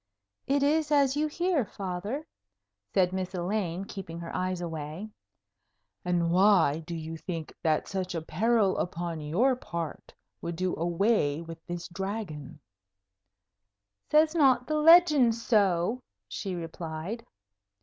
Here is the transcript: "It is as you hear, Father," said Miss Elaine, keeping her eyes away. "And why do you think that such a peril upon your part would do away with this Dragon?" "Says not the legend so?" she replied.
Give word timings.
"It 0.47 0.63
is 0.63 0.91
as 0.91 1.15
you 1.15 1.27
hear, 1.27 1.63
Father," 1.63 2.25
said 2.91 3.13
Miss 3.13 3.35
Elaine, 3.35 3.85
keeping 3.85 4.17
her 4.19 4.35
eyes 4.35 4.59
away. 4.59 5.11
"And 6.03 6.31
why 6.31 6.79
do 6.87 6.95
you 6.95 7.17
think 7.17 7.53
that 7.61 7.87
such 7.87 8.15
a 8.15 8.21
peril 8.23 8.79
upon 8.79 9.21
your 9.21 9.55
part 9.55 10.11
would 10.41 10.55
do 10.55 10.75
away 10.75 11.39
with 11.43 11.63
this 11.67 11.87
Dragon?" 11.87 12.59
"Says 14.09 14.33
not 14.33 14.65
the 14.65 14.77
legend 14.79 15.35
so?" 15.35 16.01
she 16.27 16.55
replied. 16.55 17.23